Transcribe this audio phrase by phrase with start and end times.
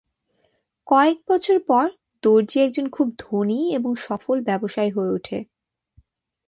[0.87, 1.85] কয়েক বছর পর,
[2.23, 5.37] দর্জি একজন খুব ধনী এবং সফল ব্যবসায়ী হয়ে উঠে।